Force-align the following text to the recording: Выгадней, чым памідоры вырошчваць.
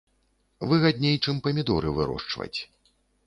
Выгадней, 0.71 1.19
чым 1.27 1.43
памідоры 1.47 1.93
вырошчваць. 1.97 2.57